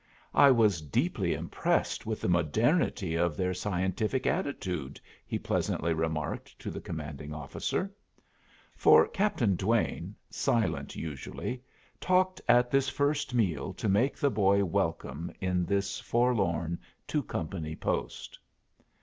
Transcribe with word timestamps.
"I 0.33 0.49
was 0.49 0.81
deeply 0.81 1.35
impressed 1.35 2.07
with 2.07 2.21
the 2.21 2.27
modernity 2.27 3.13
of 3.13 3.37
their 3.37 3.53
scientific 3.53 4.25
attitude," 4.25 4.99
he 5.27 5.37
pleasantly 5.37 5.93
remarked 5.93 6.57
to 6.57 6.71
the 6.71 6.81
commanding 6.81 7.35
officer. 7.35 7.93
For 8.75 9.07
Captain 9.07 9.55
Duane, 9.55 10.15
silent 10.31 10.95
usually, 10.95 11.61
talked 11.99 12.41
at 12.47 12.71
this 12.71 12.89
first 12.89 13.35
meal 13.35 13.73
to 13.75 13.87
make 13.87 14.17
the 14.17 14.31
boy 14.31 14.65
welcome 14.65 15.29
in 15.39 15.65
this 15.65 15.99
forlorn 15.99 16.79
two 17.05 17.21
company 17.21 17.75
post. 17.75 18.39